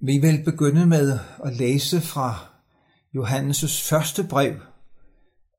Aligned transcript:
Vi 0.00 0.18
vil 0.18 0.44
begynde 0.44 0.86
med 0.86 1.18
at 1.44 1.56
læse 1.56 2.00
fra 2.00 2.52
Johannes' 3.16 3.88
første 3.88 4.24
brev, 4.24 4.54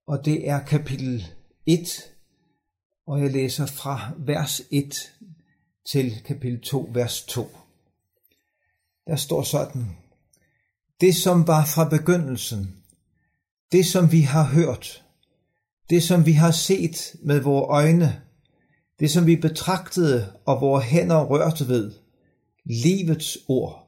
og 0.07 0.25
det 0.25 0.49
er 0.49 0.59
kapitel 0.59 1.27
1, 1.65 2.11
og 3.07 3.21
jeg 3.21 3.31
læser 3.31 3.65
fra 3.65 4.11
vers 4.17 4.61
1 4.71 5.13
til 5.91 6.21
kapitel 6.25 6.61
2, 6.61 6.89
vers 6.93 7.25
2. 7.25 7.49
Der 9.07 9.15
står 9.15 9.43
sådan, 9.43 9.97
Det 11.01 11.15
som 11.15 11.47
var 11.47 11.65
fra 11.65 11.89
begyndelsen, 11.89 12.83
det 13.71 13.85
som 13.85 14.11
vi 14.11 14.21
har 14.21 14.43
hørt, 14.43 15.03
det 15.89 16.03
som 16.03 16.25
vi 16.25 16.31
har 16.31 16.51
set 16.51 17.15
med 17.23 17.39
vores 17.39 17.67
øjne, 17.69 18.21
det 18.99 19.11
som 19.11 19.25
vi 19.25 19.35
betragtede 19.35 20.33
og 20.45 20.61
vores 20.61 20.85
hænder 20.85 21.25
rørte 21.25 21.67
ved, 21.67 21.91
livets 22.65 23.37
ord 23.47 23.86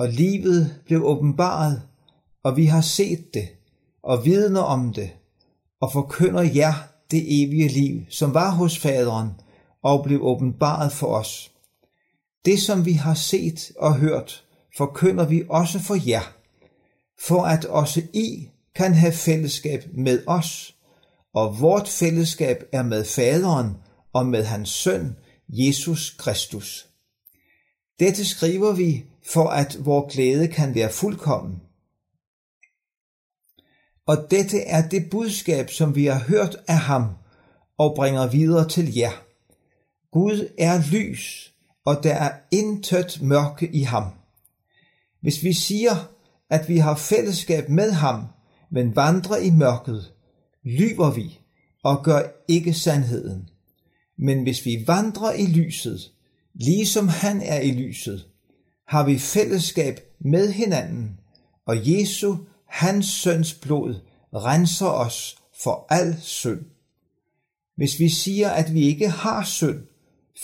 og 0.00 0.08
livet 0.08 0.80
blev 0.86 1.04
åbenbaret, 1.04 1.82
og 2.44 2.56
vi 2.56 2.66
har 2.66 2.80
set 2.80 3.34
det, 3.34 3.48
og 4.02 4.24
vidner 4.24 4.60
om 4.60 4.92
det, 4.92 5.10
og 5.80 5.92
forkynder 5.92 6.42
jer 6.42 6.74
det 7.10 7.42
evige 7.42 7.68
liv, 7.68 8.00
som 8.08 8.34
var 8.34 8.50
hos 8.50 8.78
faderen, 8.78 9.30
og 9.82 10.04
blev 10.04 10.22
åbenbaret 10.22 10.92
for 10.92 11.06
os. 11.06 11.50
Det, 12.44 12.60
som 12.60 12.86
vi 12.86 12.92
har 12.92 13.14
set 13.14 13.72
og 13.78 13.96
hørt, 13.96 14.44
forkynder 14.76 15.26
vi 15.26 15.42
også 15.48 15.78
for 15.78 16.08
jer, 16.08 16.32
for 17.26 17.42
at 17.42 17.64
også 17.64 18.02
I 18.12 18.48
kan 18.74 18.94
have 18.94 19.12
fællesskab 19.12 19.84
med 19.92 20.22
os, 20.26 20.74
og 21.34 21.60
vort 21.60 21.88
fællesskab 21.88 22.64
er 22.72 22.82
med 22.82 23.04
faderen 23.04 23.76
og 24.12 24.26
med 24.26 24.44
hans 24.44 24.68
søn, 24.68 25.16
Jesus 25.48 26.10
Kristus. 26.18 26.86
Dette 27.98 28.24
skriver 28.24 28.72
vi, 28.72 29.04
for 29.22 29.48
at 29.48 29.76
vor 29.80 30.08
glæde 30.12 30.48
kan 30.48 30.74
være 30.74 30.90
fuldkommen. 30.90 31.62
Og 34.06 34.26
dette 34.30 34.60
er 34.60 34.88
det 34.88 35.10
budskab, 35.10 35.70
som 35.70 35.94
vi 35.94 36.06
har 36.06 36.18
hørt 36.18 36.56
af 36.68 36.78
ham 36.78 37.04
og 37.78 37.94
bringer 37.96 38.26
videre 38.26 38.68
til 38.68 38.94
jer. 38.94 39.12
Gud 40.12 40.48
er 40.58 40.82
lys, 40.92 41.54
og 41.84 42.02
der 42.02 42.14
er 42.14 42.32
intet 42.50 43.22
mørke 43.22 43.68
i 43.72 43.82
ham. 43.82 44.04
Hvis 45.20 45.42
vi 45.42 45.52
siger, 45.52 46.10
at 46.50 46.68
vi 46.68 46.78
har 46.78 46.94
fællesskab 46.94 47.68
med 47.68 47.92
ham, 47.92 48.24
men 48.70 48.96
vandrer 48.96 49.36
i 49.36 49.50
mørket, 49.50 50.12
lyver 50.64 51.10
vi 51.10 51.40
og 51.84 52.04
gør 52.04 52.22
ikke 52.48 52.74
sandheden. 52.74 53.48
Men 54.18 54.42
hvis 54.42 54.64
vi 54.64 54.84
vandrer 54.86 55.32
i 55.32 55.46
lyset, 55.46 56.12
ligesom 56.54 57.08
han 57.08 57.40
er 57.40 57.60
i 57.60 57.70
lyset, 57.70 58.29
har 58.90 59.04
vi 59.04 59.18
fællesskab 59.18 60.00
med 60.20 60.52
hinanden, 60.52 61.18
og 61.66 61.76
Jesu, 61.90 62.36
hans 62.66 63.06
søns 63.06 63.54
blod, 63.54 63.94
renser 64.34 64.86
os 64.86 65.38
for 65.62 65.86
al 65.90 66.16
synd. 66.20 66.60
Hvis 67.76 67.98
vi 67.98 68.08
siger, 68.08 68.50
at 68.50 68.74
vi 68.74 68.82
ikke 68.82 69.08
har 69.08 69.44
synd, 69.44 69.82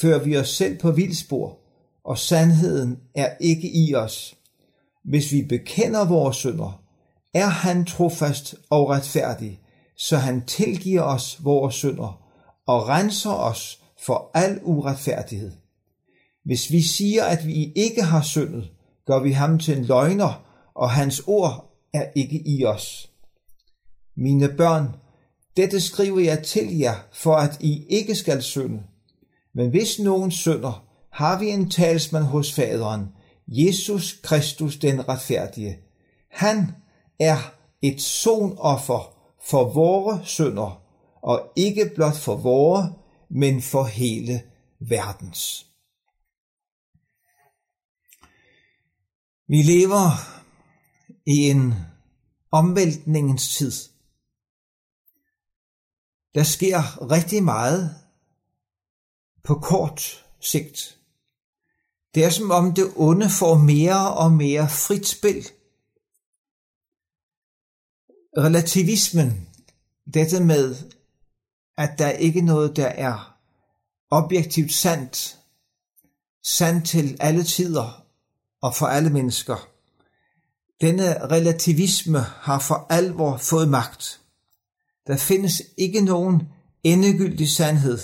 fører 0.00 0.24
vi 0.24 0.36
os 0.36 0.48
selv 0.48 0.78
på 0.78 0.90
vildspor, 0.90 1.58
og 2.04 2.18
sandheden 2.18 2.98
er 3.14 3.34
ikke 3.40 3.70
i 3.70 3.94
os. 3.94 4.36
Hvis 5.04 5.32
vi 5.32 5.42
bekender 5.42 6.04
vores 6.04 6.36
synder, 6.36 6.82
er 7.34 7.46
han 7.46 7.84
trofast 7.84 8.54
og 8.70 8.90
retfærdig, 8.90 9.60
så 9.96 10.16
han 10.16 10.46
tilgiver 10.46 11.02
os 11.02 11.44
vores 11.44 11.74
synder 11.74 12.22
og 12.66 12.88
renser 12.88 13.34
os 13.34 13.82
for 14.06 14.30
al 14.34 14.60
uretfærdighed. 14.62 15.52
Hvis 16.46 16.70
vi 16.70 16.82
siger, 16.82 17.24
at 17.24 17.46
vi 17.46 17.72
ikke 17.76 18.02
har 18.02 18.22
syndet, 18.22 18.70
gør 19.06 19.18
vi 19.18 19.32
ham 19.32 19.58
til 19.58 19.78
en 19.78 19.84
løgner, 19.84 20.42
og 20.74 20.90
hans 20.90 21.22
ord 21.26 21.78
er 21.94 22.04
ikke 22.14 22.42
i 22.48 22.64
os. 22.64 23.10
Mine 24.16 24.48
børn, 24.48 24.88
dette 25.56 25.80
skriver 25.80 26.20
jeg 26.20 26.42
til 26.42 26.78
jer, 26.78 26.94
for 27.12 27.34
at 27.34 27.56
I 27.60 27.86
ikke 27.88 28.14
skal 28.14 28.42
synde. 28.42 28.82
Men 29.54 29.70
hvis 29.70 29.98
nogen 29.98 30.30
synder, 30.30 30.86
har 31.10 31.38
vi 31.38 31.48
en 31.48 31.70
talsmand 31.70 32.24
hos 32.24 32.52
faderen, 32.52 33.08
Jesus 33.48 34.20
Kristus 34.22 34.76
den 34.76 35.08
retfærdige. 35.08 35.78
Han 36.30 36.72
er 37.18 37.54
et 37.82 38.00
sonoffer 38.00 39.16
for 39.44 39.68
vore 39.68 40.20
synder, 40.24 40.82
og 41.22 41.52
ikke 41.56 41.90
blot 41.94 42.16
for 42.16 42.36
vore, 42.36 42.92
men 43.30 43.62
for 43.62 43.84
hele 43.84 44.40
verdens. 44.80 45.66
Vi 49.48 49.62
lever 49.62 50.10
i 51.26 51.50
en 51.50 51.74
omvæltningens 52.50 53.56
tid. 53.56 53.72
Der 56.34 56.42
sker 56.42 57.10
rigtig 57.10 57.44
meget 57.44 57.96
på 59.44 59.54
kort 59.54 60.24
sigt. 60.40 60.98
Det 62.14 62.24
er 62.24 62.30
som 62.30 62.50
om 62.50 62.74
det 62.74 62.92
onde 62.96 63.30
får 63.30 63.58
mere 63.58 64.14
og 64.14 64.32
mere 64.32 64.68
frit 64.68 65.06
spil. 65.06 65.46
Relativismen, 68.38 69.48
dette 70.14 70.44
med, 70.44 70.76
at 71.76 71.98
der 71.98 72.10
ikke 72.10 72.38
er 72.38 72.44
noget, 72.44 72.76
der 72.76 72.86
er 72.86 73.38
objektivt 74.10 74.72
sandt, 74.72 75.38
sandt 76.42 76.88
til 76.88 77.16
alle 77.20 77.44
tider, 77.44 78.05
og 78.66 78.74
for 78.74 78.86
alle 78.86 79.10
mennesker. 79.10 79.68
Denne 80.80 81.26
relativisme 81.26 82.18
har 82.20 82.58
for 82.58 82.86
alvor 82.90 83.36
fået 83.36 83.68
magt. 83.68 84.20
Der 85.06 85.16
findes 85.16 85.62
ikke 85.76 86.00
nogen 86.00 86.48
endegyldig 86.84 87.48
sandhed, 87.48 87.98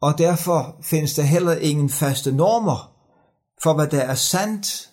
og 0.00 0.18
derfor 0.18 0.78
findes 0.82 1.14
der 1.14 1.22
heller 1.22 1.56
ingen 1.56 1.90
faste 1.90 2.32
normer 2.32 2.96
for, 3.62 3.74
hvad 3.74 3.86
der 3.86 4.00
er 4.00 4.14
sandt 4.14 4.90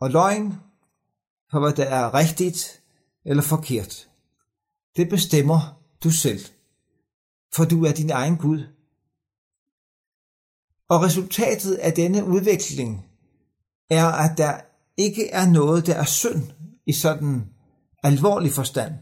og 0.00 0.10
løgn, 0.10 0.54
for 1.50 1.60
hvad 1.60 1.72
der 1.72 1.84
er 1.84 2.14
rigtigt 2.14 2.82
eller 3.24 3.42
forkert. 3.42 4.08
Det 4.96 5.08
bestemmer 5.08 5.82
du 6.04 6.10
selv, 6.10 6.40
for 7.54 7.64
du 7.64 7.84
er 7.84 7.92
din 7.92 8.10
egen 8.10 8.36
Gud. 8.36 8.60
Og 10.88 11.02
resultatet 11.02 11.74
af 11.74 11.92
denne 11.92 12.24
udvikling 12.24 13.09
er, 13.90 14.06
at 14.06 14.38
der 14.38 14.60
ikke 14.96 15.28
er 15.30 15.50
noget, 15.50 15.86
der 15.86 15.94
er 15.94 16.04
synd 16.04 16.52
i 16.86 16.92
sådan 16.92 17.46
alvorlig 18.02 18.52
forstand. 18.52 18.94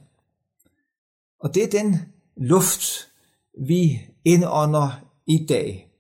Og 1.41 1.55
det 1.55 1.65
er 1.65 1.81
den 1.83 1.97
luft, 2.37 3.09
vi 3.67 4.01
indånder 4.25 5.05
i 5.27 5.47
dag. 5.49 5.91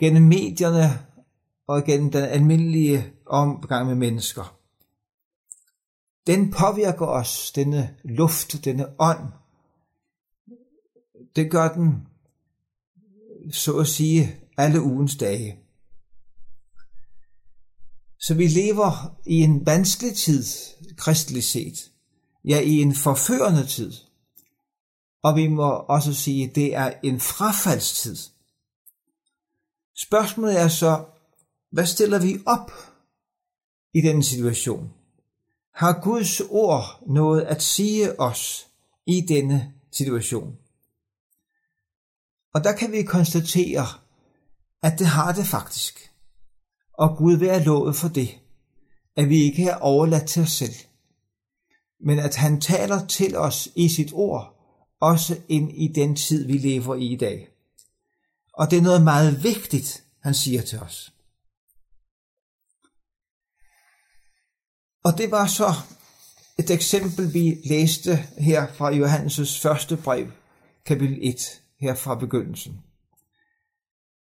Gennem 0.00 0.22
medierne 0.22 1.06
og 1.66 1.84
gennem 1.84 2.10
den 2.10 2.24
almindelige 2.24 3.12
omgang 3.26 3.86
med 3.86 3.94
mennesker. 3.94 4.58
Den 6.26 6.50
påvirker 6.50 7.06
os, 7.06 7.52
denne 7.52 7.96
luft, 8.04 8.64
denne 8.64 8.86
ånd. 8.98 9.32
Det 11.36 11.50
gør 11.50 11.68
den, 11.68 12.08
så 13.52 13.78
at 13.78 13.86
sige, 13.86 14.36
alle 14.56 14.82
ugens 14.82 15.16
dage. 15.16 15.63
Så 18.26 18.34
vi 18.34 18.46
lever 18.46 19.16
i 19.26 19.34
en 19.34 19.66
vanskelig 19.66 20.16
tid, 20.16 20.44
kristelig 20.96 21.44
set. 21.44 21.90
Ja, 22.44 22.60
i 22.60 22.72
en 22.72 22.94
forførende 22.94 23.66
tid. 23.66 23.92
Og 25.22 25.36
vi 25.36 25.48
må 25.48 25.70
også 25.70 26.14
sige, 26.14 26.48
at 26.48 26.54
det 26.54 26.74
er 26.74 26.92
en 27.02 27.20
frafaldstid. 27.20 28.16
Spørgsmålet 29.96 30.60
er 30.60 30.68
så, 30.68 31.04
hvad 31.70 31.86
stiller 31.86 32.18
vi 32.18 32.38
op 32.46 32.70
i 33.94 34.00
den 34.00 34.22
situation? 34.22 34.92
Har 35.74 36.00
Guds 36.02 36.40
ord 36.40 37.02
noget 37.06 37.42
at 37.42 37.62
sige 37.62 38.20
os 38.20 38.66
i 39.06 39.20
denne 39.20 39.72
situation? 39.92 40.56
Og 42.54 42.64
der 42.64 42.72
kan 42.72 42.92
vi 42.92 43.02
konstatere, 43.02 43.86
at 44.82 44.98
det 44.98 45.06
har 45.06 45.32
det 45.32 45.46
faktisk 45.46 46.13
og 46.98 47.16
Gud 47.16 47.36
være 47.36 47.64
lovet 47.64 47.96
for 47.96 48.08
det, 48.08 48.38
at 49.16 49.28
vi 49.28 49.42
ikke 49.42 49.64
er 49.64 49.76
overladt 49.76 50.28
til 50.28 50.42
os 50.42 50.52
selv, 50.52 50.74
men 52.00 52.18
at 52.18 52.36
han 52.36 52.60
taler 52.60 53.06
til 53.06 53.36
os 53.36 53.68
i 53.76 53.88
sit 53.88 54.12
ord, 54.12 54.54
også 55.00 55.40
ind 55.48 55.72
i 55.72 55.88
den 55.88 56.16
tid, 56.16 56.46
vi 56.46 56.52
lever 56.52 56.94
i 56.94 57.06
i 57.06 57.16
dag. 57.16 57.48
Og 58.52 58.70
det 58.70 58.78
er 58.78 58.82
noget 58.82 59.02
meget 59.02 59.42
vigtigt, 59.42 60.04
han 60.22 60.34
siger 60.34 60.62
til 60.62 60.78
os. 60.78 61.12
Og 65.04 65.18
det 65.18 65.30
var 65.30 65.46
så 65.46 65.72
et 66.58 66.70
eksempel, 66.70 67.34
vi 67.34 67.60
læste 67.64 68.16
her 68.38 68.72
fra 68.72 68.90
Johannes' 68.90 69.62
første 69.62 69.96
brev, 69.96 70.30
kapitel 70.86 71.18
1, 71.22 71.36
her 71.80 71.94
fra 71.94 72.14
begyndelsen. 72.14 72.82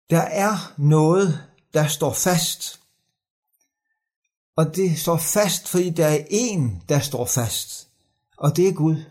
Der 0.09 0.21
er 0.21 0.73
noget, 0.77 1.52
der 1.73 1.87
står 1.87 2.13
fast. 2.13 2.79
Og 4.55 4.75
det 4.75 4.99
står 4.99 5.17
fast, 5.17 5.67
fordi 5.67 5.89
der 5.89 6.07
er 6.07 6.25
en, 6.29 6.83
der 6.89 6.99
står 6.99 7.25
fast. 7.25 7.89
Og 8.37 8.55
det 8.55 8.67
er 8.67 8.73
Gud. 8.73 9.03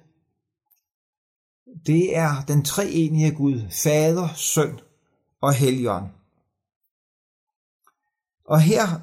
Det 1.86 2.16
er 2.16 2.44
den 2.48 2.64
treenige 2.64 3.30
Gud, 3.30 3.70
Fader, 3.70 4.28
Søn 4.34 4.80
og 5.40 5.54
Helligånd. 5.54 6.06
Og 8.44 8.60
her 8.60 9.00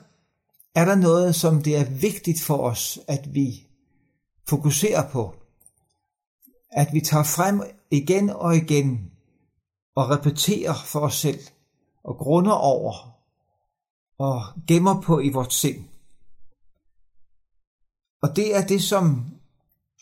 er 0.76 0.86
der 0.86 0.96
noget, 0.96 1.36
som 1.36 1.64
det 1.64 1.78
er 1.78 1.90
vigtigt 1.90 2.42
for 2.42 2.58
os, 2.58 3.00
at 3.08 3.34
vi 3.34 3.68
fokuserer 4.48 5.12
på. 5.12 5.36
At 6.72 6.94
vi 6.94 7.02
tager 7.02 7.24
frem 7.24 7.62
igen 7.92 8.30
og 8.30 8.56
igen 8.56 9.12
og 9.96 10.10
repeterer 10.10 10.74
for 10.74 11.00
os 11.00 11.16
selv 11.16 11.40
og 12.04 12.18
grunder 12.18 12.52
over 12.52 13.19
og 14.20 14.44
gemmer 14.68 15.02
på 15.02 15.20
i 15.20 15.30
vores 15.30 15.54
sind. 15.54 15.86
Og 18.22 18.36
det 18.36 18.56
er 18.56 18.68
det, 18.68 18.84
som 18.84 19.26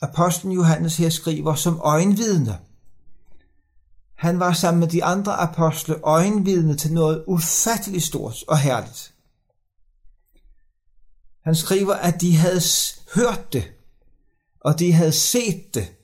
apostlen 0.02 0.54
Johannes 0.54 0.98
her 0.98 1.10
skriver 1.10 1.56
som 1.56 1.80
øjenvidne. 1.80 2.60
Han 4.16 4.40
var 4.40 4.54
sammen 4.54 4.80
med 4.80 4.88
de 4.88 5.04
andre 5.04 5.34
apostle 5.34 6.00
øjenvidne 6.04 6.78
til 6.78 6.94
noget 6.94 7.24
ufatteligt 7.28 8.04
stort 8.04 8.44
og 8.48 8.60
herligt. 8.60 9.14
Han 11.44 11.56
skriver, 11.56 11.94
at 11.94 12.22
de 12.22 12.36
havde 12.36 12.62
hørt 13.16 13.54
det, 13.54 13.72
og 14.60 14.80
de 14.80 14.94
havde 14.94 15.12
set 15.12 15.74
det, 15.74 15.96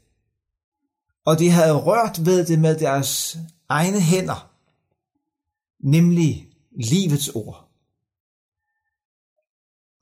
og 1.26 1.40
de 1.40 1.50
havde 1.50 1.74
rørt 1.74 2.26
ved 2.26 2.46
det 2.46 2.60
med 2.60 2.80
deres 2.80 3.38
egne 3.70 4.02
hænder, 4.02 4.52
nemlig 5.80 6.48
livets 6.72 7.30
ord. 7.30 7.73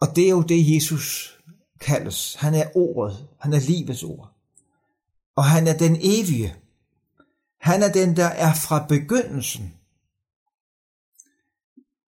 Og 0.01 0.15
det 0.15 0.25
er 0.25 0.29
jo 0.29 0.41
det, 0.41 0.75
Jesus 0.75 1.37
kaldes. 1.79 2.35
Han 2.35 2.53
er 2.53 2.65
ordet, 2.75 3.27
han 3.39 3.53
er 3.53 3.59
livets 3.59 4.03
ord. 4.03 4.33
Og 5.35 5.43
han 5.43 5.67
er 5.67 5.77
den 5.77 5.97
evige. 6.01 6.55
Han 7.59 7.83
er 7.83 7.91
den, 7.91 8.15
der 8.15 8.25
er 8.25 8.53
fra 8.53 8.85
begyndelsen. 8.89 9.73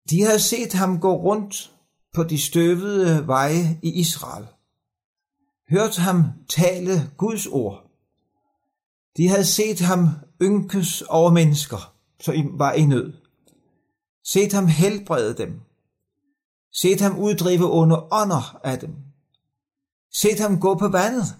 De 0.09 0.21
havde 0.21 0.39
set 0.39 0.73
ham 0.73 0.99
gå 0.99 1.15
rundt 1.15 1.71
på 2.13 2.23
de 2.23 2.41
støvede 2.41 3.27
veje 3.27 3.79
i 3.81 3.91
Israel. 3.91 4.47
Hørt 5.69 5.97
ham 5.97 6.23
tale 6.49 7.11
Guds 7.17 7.45
ord. 7.47 7.91
De 9.17 9.27
havde 9.27 9.45
set 9.45 9.79
ham 9.79 10.09
ynkes 10.41 11.01
over 11.01 11.31
mennesker, 11.31 11.95
som 12.19 12.35
var 12.59 12.73
i 12.73 12.85
nød. 12.85 13.13
Set 14.23 14.53
ham 14.53 14.67
helbrede 14.67 15.37
dem. 15.37 15.61
Set 16.73 17.01
ham 17.01 17.19
uddrive 17.19 17.65
under 17.65 18.13
ånder 18.13 18.59
af 18.63 18.79
dem. 18.79 18.95
Set 20.11 20.39
ham 20.39 20.59
gå 20.59 20.75
på 20.75 20.87
vandet. 20.87 21.35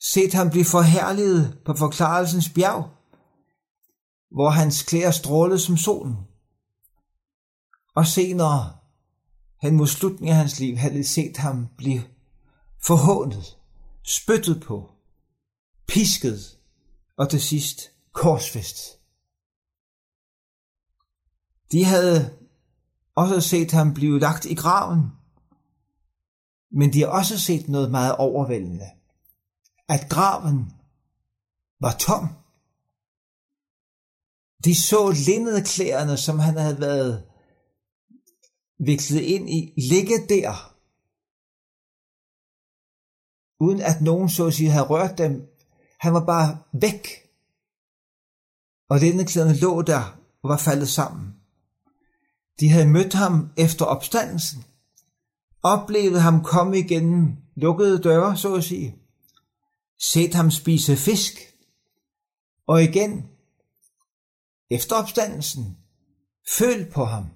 Set 0.00 0.34
ham 0.34 0.50
blive 0.50 0.64
forherliget 0.64 1.58
på 1.64 1.74
forklarelsens 1.74 2.48
bjerg, 2.54 2.90
hvor 4.30 4.50
hans 4.50 4.82
klæder 4.82 5.10
strålede 5.10 5.58
som 5.58 5.76
solen. 5.76 6.16
Og 7.94 8.06
senere 8.06 8.76
han 9.60 9.76
mod 9.76 9.86
slutningen 9.86 10.32
af 10.32 10.36
hans 10.36 10.60
liv 10.60 10.76
havde 10.76 11.04
set 11.04 11.36
ham 11.36 11.68
blive 11.76 12.02
forhånet, 12.82 13.58
spyttet 14.04 14.62
på, 14.62 14.90
pisket 15.86 16.58
og 17.16 17.30
til 17.30 17.42
sidst 17.42 17.90
korsfæstet. 18.12 18.98
De 21.72 21.84
havde 21.84 22.41
også 23.16 23.40
set 23.40 23.72
ham 23.72 23.94
blive 23.94 24.20
lagt 24.20 24.44
i 24.44 24.54
graven, 24.54 25.12
men 26.70 26.92
de 26.92 27.00
har 27.00 27.08
også 27.08 27.38
set 27.38 27.68
noget 27.68 27.90
meget 27.90 28.16
overvældende, 28.16 28.90
at 29.88 30.06
graven 30.10 30.72
var 31.80 31.92
tom. 31.92 32.28
De 34.64 34.74
så 34.74 35.10
linnedklæderne, 35.26 36.16
som 36.16 36.38
han 36.38 36.56
havde 36.56 36.80
været 36.80 37.24
viklet 38.78 39.20
ind 39.20 39.50
i, 39.50 39.74
ligge 39.76 40.26
der, 40.28 40.74
uden 43.60 43.80
at 43.80 44.00
nogen 44.00 44.28
så 44.28 44.46
at 44.46 44.54
sige 44.54 44.70
havde 44.70 44.86
rørt 44.86 45.18
dem. 45.18 45.48
Han 46.00 46.12
var 46.12 46.24
bare 46.24 46.58
væk. 46.72 47.08
Og 48.88 48.98
linnedklæderne 48.98 49.56
lå 49.56 49.82
der 49.82 50.18
og 50.42 50.48
var 50.48 50.56
faldet 50.56 50.88
sammen. 50.88 51.41
De 52.60 52.68
havde 52.68 52.88
mødt 52.88 53.12
ham 53.12 53.52
efter 53.56 53.84
opstandelsen, 53.84 54.64
oplevet 55.62 56.22
ham 56.22 56.44
komme 56.44 56.78
igennem 56.78 57.36
lukkede 57.56 58.02
døre, 58.02 58.36
så 58.36 58.54
at 58.54 58.64
sige, 58.64 58.96
set 59.98 60.34
ham 60.34 60.50
spise 60.50 60.96
fisk, 60.96 61.32
og 62.66 62.82
igen, 62.82 63.30
efter 64.70 64.96
opstandelsen, 64.96 65.78
følt 66.58 66.92
på 66.92 67.04
ham, 67.04 67.26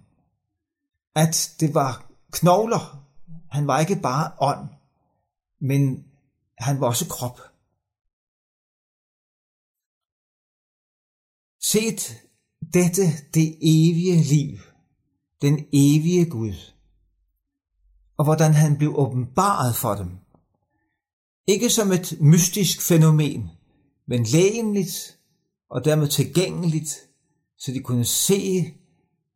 at 1.14 1.54
det 1.60 1.74
var 1.74 2.12
knogler. 2.32 3.02
Han 3.50 3.66
var 3.66 3.80
ikke 3.80 4.00
bare 4.02 4.32
ånd, 4.40 4.68
men 5.60 6.04
han 6.58 6.80
var 6.80 6.86
også 6.86 7.08
krop. 7.08 7.40
Set 11.60 12.22
dette 12.72 13.02
det 13.34 13.58
evige 13.60 14.22
liv, 14.22 14.58
den 15.42 15.66
evige 15.72 16.30
Gud, 16.30 16.72
og 18.16 18.24
hvordan 18.24 18.54
han 18.54 18.78
blev 18.78 18.92
åbenbaret 18.98 19.74
for 19.76 19.94
dem. 19.94 20.10
Ikke 21.46 21.70
som 21.70 21.92
et 21.92 22.18
mystisk 22.20 22.82
fænomen, 22.82 23.50
men 24.06 24.24
lægenligt 24.24 25.18
og 25.70 25.84
dermed 25.84 26.08
tilgængeligt, 26.08 26.90
så 27.58 27.72
de 27.72 27.80
kunne 27.80 28.04
se, 28.04 28.74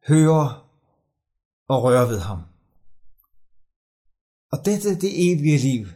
høre 0.09 0.61
og 1.69 1.83
røre 1.83 2.09
ved 2.09 2.19
ham. 2.19 2.43
Og 4.53 4.65
dette, 4.65 5.01
det 5.01 5.33
evige 5.33 5.59
liv, 5.59 5.87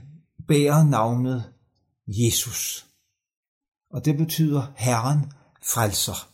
bærer 0.49 0.85
navnet 0.85 1.53
Jesus. 2.07 2.87
Og 3.91 4.05
det 4.05 4.17
betyder 4.17 4.73
Herren 4.77 5.33
frelser. 5.63 6.34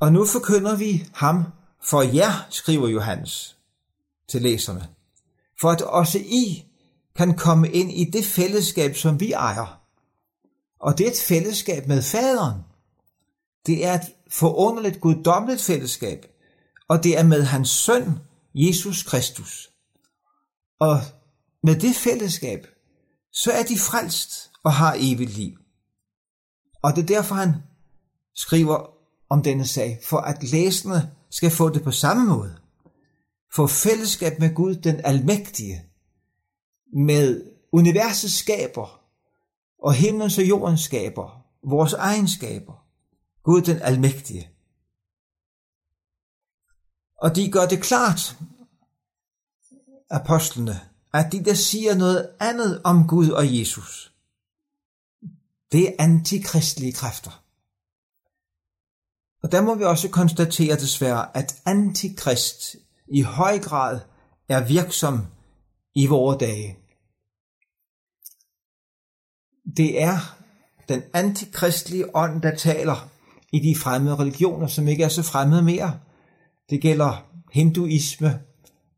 Og 0.00 0.12
nu 0.12 0.26
forkynder 0.26 0.76
vi 0.76 1.08
ham 1.14 1.44
for 1.82 2.02
jer, 2.02 2.46
skriver 2.50 2.88
Johannes 2.88 3.56
til 4.28 4.42
læserne, 4.42 4.88
for 5.60 5.70
at 5.70 5.82
også 5.82 6.18
I 6.18 6.64
kan 7.16 7.36
komme 7.36 7.70
ind 7.70 7.92
i 7.92 8.04
det 8.04 8.24
fællesskab, 8.24 8.96
som 8.96 9.20
vi 9.20 9.32
ejer. 9.32 9.80
Og 10.80 10.98
det 10.98 11.06
er 11.06 11.10
et 11.10 11.22
fællesskab 11.28 11.88
med 11.88 12.02
faderen. 12.02 12.60
Det 13.66 13.86
er 13.86 13.94
et 13.94 14.14
forunderligt 14.30 15.00
guddommeligt 15.00 15.62
fællesskab, 15.62 16.26
og 16.88 17.04
det 17.04 17.18
er 17.18 17.22
med 17.22 17.42
hans 17.42 17.68
søn, 17.68 18.18
Jesus 18.54 19.02
Kristus. 19.02 19.70
Og 20.78 21.00
med 21.62 21.80
det 21.80 21.96
fællesskab, 21.96 22.66
så 23.32 23.52
er 23.52 23.62
de 23.62 23.78
frelst 23.78 24.50
og 24.64 24.72
har 24.72 24.96
evigt 24.98 25.30
liv. 25.30 25.58
Og 26.82 26.96
det 26.96 27.02
er 27.02 27.06
derfor, 27.06 27.34
han 27.34 27.54
skriver 28.34 28.99
om 29.30 29.42
denne 29.42 29.66
sag, 29.66 29.98
for 30.04 30.18
at 30.18 30.42
læserne 30.42 31.10
skal 31.30 31.50
få 31.50 31.68
det 31.68 31.82
på 31.82 31.90
samme 31.90 32.26
måde. 32.26 32.56
Få 33.54 33.66
fællesskab 33.66 34.40
med 34.40 34.54
Gud, 34.54 34.74
den 34.74 35.00
almægtige, 35.04 35.84
med 36.92 37.44
universets 37.72 38.34
skaber, 38.34 39.00
og 39.78 39.94
himlens 39.94 40.38
og 40.38 40.44
jordens 40.44 40.80
skaber, 40.80 41.44
vores 41.64 41.92
egenskaber, 41.92 42.86
Gud 43.42 43.62
den 43.62 43.82
almægtige. 43.82 44.50
Og 47.16 47.36
de 47.36 47.50
gør 47.50 47.66
det 47.66 47.82
klart, 47.82 48.36
apostlene, 50.10 50.80
at 51.14 51.32
de 51.32 51.44
der 51.44 51.54
siger 51.54 51.94
noget 51.94 52.30
andet 52.40 52.82
om 52.84 53.06
Gud 53.08 53.28
og 53.28 53.58
Jesus, 53.58 54.14
det 55.72 55.88
er 55.88 55.92
antikristelige 55.98 56.92
kræfter. 56.92 57.44
Og 59.42 59.52
der 59.52 59.62
må 59.62 59.74
vi 59.74 59.84
også 59.84 60.08
konstatere 60.08 60.76
desværre, 60.76 61.36
at 61.36 61.56
antikrist 61.66 62.76
i 63.08 63.22
høj 63.22 63.58
grad 63.58 64.00
er 64.48 64.66
virksom 64.66 65.26
i 65.94 66.06
vore 66.06 66.38
dage. 66.38 66.76
Det 69.76 70.02
er 70.02 70.36
den 70.88 71.02
antikristlige 71.12 72.16
ånd, 72.16 72.42
der 72.42 72.56
taler 72.56 73.10
i 73.52 73.58
de 73.58 73.76
fremmede 73.78 74.16
religioner, 74.16 74.66
som 74.66 74.88
ikke 74.88 75.04
er 75.04 75.08
så 75.08 75.22
fremmede 75.22 75.62
mere. 75.62 76.00
Det 76.70 76.82
gælder 76.82 77.26
hinduisme, 77.52 78.40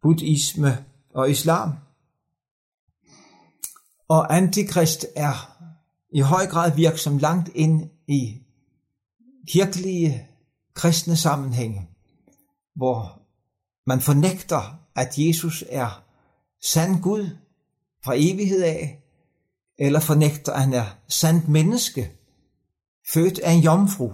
buddhisme 0.03 0.85
og 1.15 1.31
islam. 1.31 1.73
Og 4.09 4.37
antikrist 4.37 5.07
er 5.17 5.59
i 6.13 6.21
høj 6.21 6.47
grad 6.47 6.77
virksom 6.77 7.19
langt 7.19 7.51
ind 7.55 7.91
i 8.09 8.43
kirkelige 9.49 10.29
kristne 10.75 11.17
sammenhænge, 11.17 11.89
hvor 12.75 13.23
man 13.87 14.01
fornægter, 14.01 14.87
at 14.95 15.19
Jesus 15.19 15.65
er 15.69 16.05
sand 16.73 17.03
Gud 17.03 17.37
fra 18.05 18.15
evighed 18.17 18.63
af, 18.63 19.03
eller 19.79 20.01
fornægter, 20.01 20.53
at 20.53 20.61
han 20.61 20.73
er 20.73 20.87
sandt 21.09 21.49
menneske, 21.49 22.13
født 23.15 23.39
af 23.39 23.53
en 23.53 23.63
jomfru, 23.63 24.13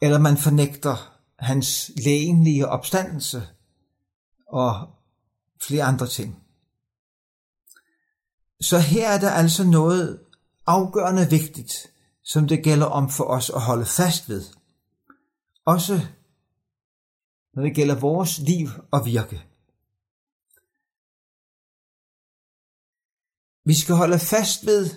eller 0.00 0.18
man 0.18 0.36
fornægter 0.36 1.18
hans 1.38 1.90
lægenlige 2.04 2.68
opstandelse 2.68 3.48
og 4.48 4.88
flere 5.62 5.84
andre 5.84 6.06
ting. 6.06 6.42
Så 8.60 8.78
her 8.78 9.08
er 9.08 9.18
der 9.18 9.30
altså 9.30 9.64
noget 9.64 10.20
afgørende 10.66 11.30
vigtigt, 11.30 11.91
som 12.24 12.48
det 12.48 12.64
gælder 12.64 12.86
om 12.86 13.10
for 13.10 13.24
os 13.24 13.50
at 13.50 13.60
holde 13.60 13.86
fast 13.86 14.28
ved. 14.28 14.44
Også 15.64 16.00
når 17.54 17.62
det 17.62 17.74
gælder 17.74 18.00
vores 18.00 18.38
liv 18.38 18.68
og 18.90 19.06
virke. 19.06 19.46
Vi 23.64 23.74
skal 23.74 23.94
holde 23.94 24.18
fast 24.18 24.66
ved, 24.66 24.90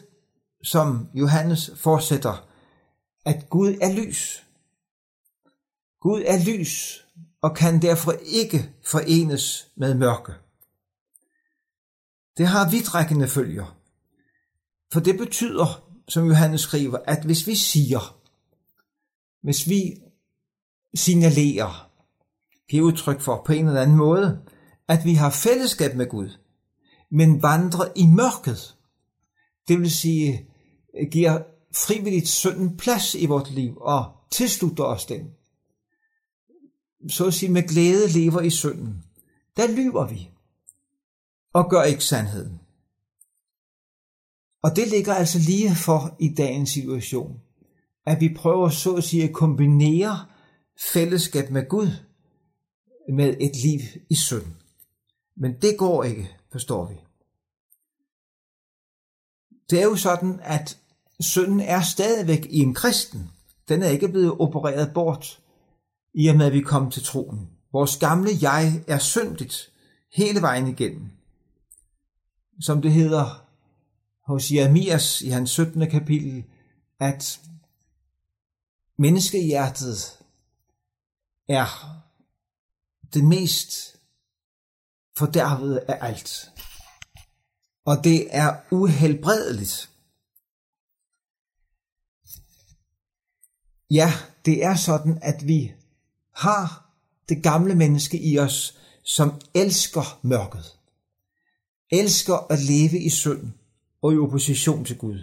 som 0.63 1.09
Johannes 1.13 1.71
fortsætter, 1.75 2.49
at 3.25 3.49
Gud 3.49 3.77
er 3.81 3.93
lys. 3.93 4.45
Gud 5.99 6.23
er 6.25 6.45
lys 6.45 7.05
og 7.41 7.55
kan 7.55 7.81
derfor 7.81 8.11
ikke 8.11 8.73
forenes 8.85 9.71
med 9.75 9.93
mørke. 9.93 10.33
Det 12.37 12.47
har 12.47 12.69
vidtrækkende 12.69 13.27
følger. 13.27 13.77
For 14.93 14.99
det 14.99 15.17
betyder, 15.17 15.84
som 16.07 16.27
Johannes 16.27 16.61
skriver, 16.61 16.97
at 17.05 17.25
hvis 17.25 17.47
vi 17.47 17.55
siger, 17.55 18.17
hvis 19.41 19.69
vi 19.69 19.95
signalerer, 20.95 21.91
giver 22.69 22.85
udtryk 22.85 23.21
for 23.21 23.43
på 23.45 23.53
en 23.53 23.67
eller 23.67 23.81
anden 23.81 23.97
måde, 23.97 24.41
at 24.87 25.05
vi 25.05 25.13
har 25.13 25.29
fællesskab 25.29 25.95
med 25.95 26.09
Gud, 26.09 26.29
men 27.11 27.41
vandrer 27.41 27.85
i 27.95 28.05
mørket, 28.05 28.75
det 29.67 29.79
vil 29.79 29.91
sige, 29.91 30.49
giver 31.11 31.43
frivilligt 31.73 32.27
synden 32.27 32.77
plads 32.77 33.15
i 33.15 33.25
vores 33.25 33.51
liv 33.51 33.77
og 33.81 34.11
tilslutter 34.31 34.83
os 34.83 35.05
den, 35.05 35.31
så 37.09 37.25
at 37.25 37.33
sige 37.33 37.51
med 37.51 37.67
glæde 37.67 38.07
lever 38.07 38.41
i 38.41 38.49
synden, 38.49 39.03
der 39.57 39.75
lyver 39.75 40.07
vi 40.07 40.29
og 41.53 41.69
gør 41.69 41.83
ikke 41.83 42.03
sandheden. 42.03 42.59
Og 44.65 44.75
det 44.75 44.87
ligger 44.87 45.13
altså 45.13 45.39
lige 45.39 45.75
for 45.75 46.15
i 46.19 46.33
dagens 46.33 46.69
situation, 46.69 47.41
at 48.05 48.21
vi 48.21 48.33
prøver 48.35 48.69
så 48.69 48.95
at 48.95 49.03
sige 49.03 49.23
at 49.23 49.33
kombinere 49.33 50.25
fællesskab 50.93 51.51
med 51.51 51.69
Gud 51.69 51.87
med 53.13 53.35
et 53.39 53.55
liv 53.63 53.79
i 54.09 54.15
synd. 54.15 54.45
Men 55.37 55.61
det 55.61 55.77
går 55.77 56.03
ikke, 56.03 56.37
forstår 56.51 56.85
vi. 56.85 56.95
Det 59.69 59.79
er 59.79 59.83
jo 59.83 59.95
sådan, 59.95 60.39
at 60.43 60.77
synden 61.19 61.59
er 61.59 61.81
stadigvæk 61.81 62.47
i 62.49 62.59
en 62.59 62.73
kristen. 62.73 63.31
Den 63.67 63.81
er 63.81 63.89
ikke 63.89 64.07
blevet 64.07 64.31
opereret 64.39 64.93
bort, 64.93 65.41
i 66.13 66.27
og 66.27 66.35
med 66.35 66.45
at 66.45 66.53
vi 66.53 66.61
kom 66.61 66.91
til 66.91 67.03
troen. 67.03 67.49
Vores 67.71 67.97
gamle 67.97 68.29
jeg 68.41 68.83
er 68.87 68.99
syndigt 68.99 69.71
hele 70.13 70.41
vejen 70.41 70.67
igennem. 70.67 71.09
Som 72.61 72.81
det 72.81 72.91
hedder 72.91 73.44
hos 74.25 74.51
Jeremias 74.51 75.21
i 75.21 75.29
hans 75.29 75.51
17. 75.51 75.89
kapitel, 75.89 76.45
at 76.99 77.41
menneskehjertet 78.97 80.19
er 81.47 82.01
det 83.13 83.23
mest 83.23 83.97
fordærvede 85.17 85.85
af 85.87 86.07
alt. 86.07 86.51
Og 87.85 88.03
det 88.03 88.35
er 88.35 88.55
uhelbredeligt. 88.71 89.91
Ja, 93.91 94.13
det 94.45 94.63
er 94.63 94.75
sådan, 94.75 95.19
at 95.21 95.47
vi 95.47 95.73
har 96.35 96.91
det 97.29 97.43
gamle 97.43 97.75
menneske 97.75 98.21
i 98.21 98.39
os, 98.39 98.79
som 99.03 99.41
elsker 99.53 100.19
mørket. 100.21 100.79
Elsker 101.91 102.51
at 102.51 102.59
leve 102.59 102.99
i 102.99 103.09
synd 103.09 103.53
og 104.05 104.13
i 104.13 104.17
opposition 104.17 104.85
til 104.85 104.97
Gud. 104.97 105.19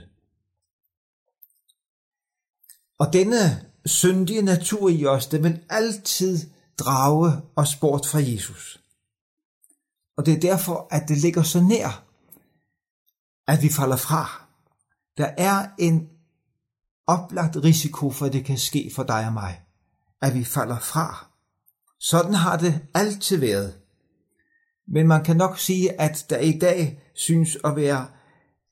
Og 2.99 3.12
denne 3.12 3.71
syndige 3.87 4.43
natur 4.43 4.89
i 4.89 5.07
os, 5.07 5.27
det 5.27 5.43
vil 5.43 5.65
altid 5.69 6.51
drage 6.79 7.43
os 7.57 7.77
bort 7.77 8.07
fra 8.07 8.19
Jesus. 8.19 8.83
Og 10.17 10.27
det 10.27 10.35
er 10.35 10.41
derfor, 10.41 10.89
at 10.91 11.09
det 11.09 11.19
ligger 11.19 11.43
så 11.43 11.61
nær, 11.61 12.05
at 13.47 13.62
vi 13.62 13.69
falder 13.69 13.97
fra. 13.97 14.47
Der 15.17 15.31
er 15.39 15.69
en 15.79 16.09
oplagt 17.07 17.57
risiko 17.57 18.11
for, 18.11 18.27
at 18.27 18.33
det 18.33 18.45
kan 18.45 18.59
ske 18.59 18.91
for 18.95 19.03
dig 19.03 19.27
og 19.27 19.33
mig, 19.33 19.61
at 20.21 20.35
vi 20.35 20.45
falder 20.45 20.79
fra. 20.79 21.27
Sådan 22.01 22.35
har 22.35 22.57
det 22.57 22.81
altid 22.95 23.37
været. 23.37 23.79
Men 24.89 25.09
man 25.09 25.25
kan 25.25 25.37
nok 25.37 25.59
sige, 25.59 26.01
at 26.01 26.27
der 26.31 26.39
i 26.39 26.59
dag 26.59 27.03
synes 27.15 27.59
at 27.65 27.77
være 27.77 28.09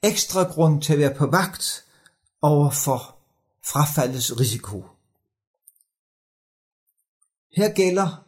ekstra 0.03 0.43
grund 0.43 0.83
til 0.83 0.93
at 0.93 0.99
være 0.99 1.15
på 1.15 1.27
vagt 1.27 1.85
over 2.43 2.71
for 2.71 3.17
frafaldets 3.65 4.41
risiko. 4.41 4.85
Her 7.57 7.75
gælder 7.75 8.25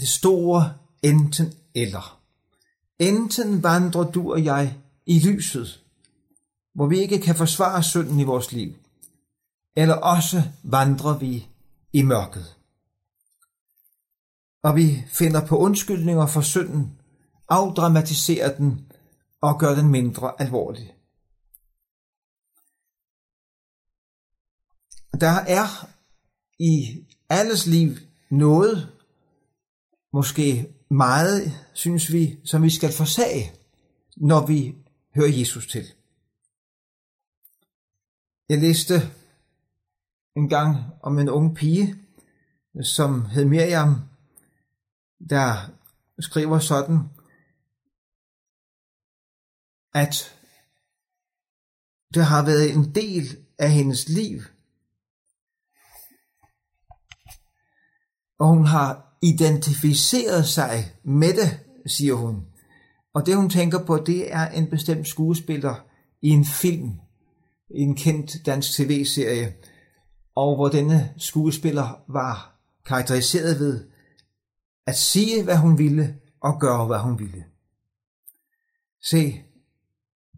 det 0.00 0.08
store 0.08 0.74
enten 1.02 1.54
eller. 1.74 2.22
Enten 2.98 3.62
vandrer 3.62 4.10
du 4.10 4.32
og 4.32 4.44
jeg 4.44 4.76
i 5.06 5.20
lyset, 5.20 5.82
hvor 6.74 6.86
vi 6.86 6.98
ikke 6.98 7.20
kan 7.20 7.36
forsvare 7.36 7.82
synden 7.82 8.20
i 8.20 8.24
vores 8.24 8.52
liv, 8.52 8.74
eller 9.76 9.94
også 9.94 10.42
vandrer 10.62 11.18
vi 11.18 11.48
i 11.92 12.02
mørket. 12.02 12.54
Og 14.62 14.76
vi 14.76 15.04
finder 15.08 15.46
på 15.46 15.58
undskyldninger 15.58 16.26
for 16.26 16.40
synden, 16.40 16.98
afdramatiserer 17.48 18.56
den 18.56 18.85
og 19.46 19.58
gør 19.58 19.74
den 19.74 19.90
mindre 19.90 20.40
alvorlig. 20.40 20.94
Der 25.20 25.36
er 25.58 25.88
i 26.58 27.04
alles 27.28 27.66
liv 27.66 27.90
noget, 28.30 28.92
måske 30.12 30.74
meget, 30.90 31.68
synes 31.74 32.12
vi, 32.12 32.38
som 32.44 32.62
vi 32.62 32.70
skal 32.70 32.92
forsage, 32.92 33.52
når 34.16 34.46
vi 34.46 34.76
hører 35.14 35.38
Jesus 35.38 35.66
til. 35.66 35.86
Jeg 38.48 38.58
læste 38.58 38.94
en 40.36 40.48
gang 40.48 40.76
om 41.02 41.18
en 41.18 41.28
ung 41.28 41.56
pige, 41.56 41.94
som 42.82 43.24
hed 43.24 43.44
Miriam, 43.44 44.00
der 45.30 45.70
skriver 46.18 46.58
sådan, 46.58 46.98
at 49.96 50.36
det 52.14 52.24
har 52.24 52.44
været 52.44 52.74
en 52.74 52.94
del 52.94 53.36
af 53.58 53.70
hendes 53.70 54.08
liv, 54.08 54.40
og 58.38 58.46
hun 58.48 58.66
har 58.66 59.18
identificeret 59.22 60.46
sig 60.46 60.92
med 61.04 61.32
det, 61.34 61.60
siger 61.86 62.14
hun. 62.14 62.46
Og 63.14 63.26
det 63.26 63.36
hun 63.36 63.50
tænker 63.50 63.84
på, 63.84 63.96
det 63.96 64.32
er 64.32 64.48
en 64.48 64.70
bestemt 64.70 65.08
skuespiller 65.08 65.86
i 66.22 66.28
en 66.28 66.44
film, 66.44 67.00
i 67.70 67.80
en 67.80 67.96
kendt 67.96 68.46
dansk 68.46 68.72
tv-serie, 68.72 69.54
og 70.34 70.56
hvor 70.56 70.68
denne 70.68 71.14
skuespiller 71.18 72.04
var 72.08 72.60
karakteriseret 72.86 73.60
ved 73.60 73.88
at 74.86 74.96
sige, 74.96 75.44
hvad 75.44 75.56
hun 75.56 75.78
ville, 75.78 76.16
og 76.40 76.60
gøre, 76.60 76.86
hvad 76.86 76.98
hun 76.98 77.18
ville. 77.18 77.44
Se, 79.02 79.42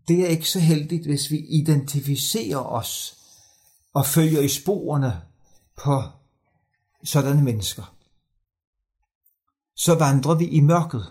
det 0.09 0.21
er 0.21 0.27
ikke 0.27 0.49
så 0.49 0.61
heldigt, 0.61 1.07
hvis 1.07 1.31
vi 1.31 1.39
identificerer 1.39 2.59
os 2.59 3.17
og 3.95 4.07
følger 4.07 4.41
i 4.41 4.49
sporene 4.49 5.23
på 5.77 6.03
sådanne 7.05 7.43
mennesker. 7.43 7.95
Så 9.77 9.95
vandrer 9.95 10.35
vi 10.35 10.47
i 10.47 10.61
mørket. 10.61 11.07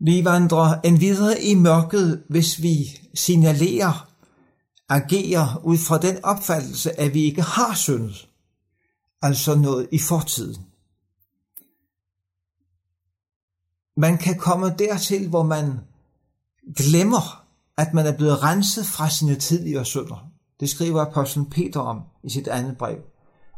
Vi 0.00 0.24
vandrer 0.24 0.80
en 0.80 1.00
videre 1.00 1.42
i 1.42 1.54
mørket, 1.54 2.24
hvis 2.28 2.62
vi 2.62 2.74
signalerer, 3.14 4.10
agerer 4.88 5.60
ud 5.64 5.78
fra 5.78 5.98
den 5.98 6.24
opfattelse, 6.24 7.00
at 7.00 7.14
vi 7.14 7.24
ikke 7.24 7.42
har 7.42 7.74
syndet, 7.74 8.28
altså 9.22 9.54
noget 9.54 9.88
i 9.92 9.98
fortiden. 9.98 10.73
Man 13.96 14.18
kan 14.18 14.38
komme 14.38 14.74
dertil, 14.78 15.28
hvor 15.28 15.42
man 15.42 15.78
glemmer, 16.76 17.46
at 17.76 17.94
man 17.94 18.06
er 18.06 18.16
blevet 18.16 18.42
renset 18.42 18.86
fra 18.86 19.10
sine 19.10 19.36
tidligere 19.36 19.84
synder. 19.84 20.30
Det 20.60 20.70
skriver 20.70 21.00
apostlen 21.00 21.50
Peter 21.50 21.80
om 21.80 22.02
i 22.24 22.30
sit 22.30 22.48
andet 22.48 22.78
brev. 22.78 22.98